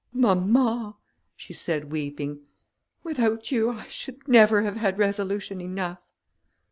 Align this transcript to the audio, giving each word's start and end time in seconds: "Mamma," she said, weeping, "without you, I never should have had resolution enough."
"Mamma," 0.13 0.95
she 1.35 1.53
said, 1.53 1.91
weeping, 1.91 2.39
"without 3.03 3.51
you, 3.51 3.69
I 3.69 3.85
never 4.25 4.57
should 4.59 4.65
have 4.65 4.77
had 4.77 4.97
resolution 4.97 5.61
enough." 5.61 5.99